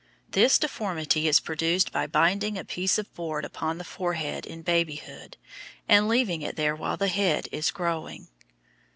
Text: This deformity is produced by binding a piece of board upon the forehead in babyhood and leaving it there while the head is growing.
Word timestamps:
This 0.31 0.57
deformity 0.57 1.27
is 1.27 1.39
produced 1.39 1.91
by 1.91 2.07
binding 2.07 2.57
a 2.57 2.65
piece 2.65 2.97
of 2.97 3.13
board 3.13 3.45
upon 3.45 3.77
the 3.77 3.83
forehead 3.83 4.47
in 4.47 4.63
babyhood 4.63 5.37
and 5.87 6.07
leaving 6.07 6.41
it 6.41 6.55
there 6.55 6.75
while 6.75 6.97
the 6.97 7.07
head 7.07 7.47
is 7.51 7.69
growing. 7.69 8.27